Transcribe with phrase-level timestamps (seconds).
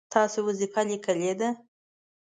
[0.13, 1.49] تاسو وظیفه لیکلې ده؟